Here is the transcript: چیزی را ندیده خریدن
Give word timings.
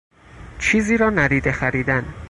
چیزی 0.59 0.97
را 0.97 1.09
ندیده 1.09 1.51
خریدن 1.51 2.13